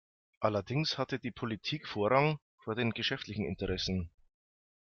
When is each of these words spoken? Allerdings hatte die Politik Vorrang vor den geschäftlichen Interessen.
Allerdings 0.39 0.97
hatte 0.97 1.19
die 1.19 1.29
Politik 1.29 1.87
Vorrang 1.87 2.39
vor 2.63 2.73
den 2.73 2.89
geschäftlichen 2.89 3.45
Interessen. 3.45 4.09